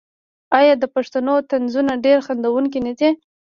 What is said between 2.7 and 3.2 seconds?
نه دي؟